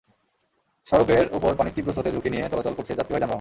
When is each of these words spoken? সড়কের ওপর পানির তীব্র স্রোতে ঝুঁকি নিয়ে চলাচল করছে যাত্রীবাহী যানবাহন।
সড়কের 0.87 1.25
ওপর 1.31 1.51
পানির 1.55 1.75
তীব্র 1.75 1.89
স্রোতে 1.91 2.11
ঝুঁকি 2.11 2.29
নিয়ে 2.29 2.45
চলাচল 2.51 2.73
করছে 2.73 2.93
যাত্রীবাহী 2.93 3.21
যানবাহন। 3.21 3.29